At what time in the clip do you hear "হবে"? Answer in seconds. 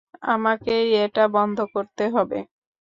2.15-2.39